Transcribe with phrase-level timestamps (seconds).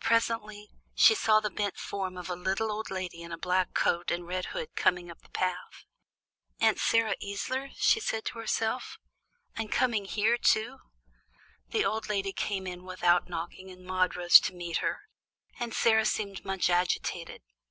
[0.00, 4.10] Presently she saw the bent form of a little old lady in a black coat
[4.10, 5.86] and red hood coming up the path.
[6.60, 8.98] "Aunt Sarah Easler," she said to herself,
[9.56, 10.80] "and coming here, too."
[11.70, 15.00] The old lady came in without knocking and Maude rose to meet her.
[15.58, 17.40] Aunt Sarah seemed much agitated.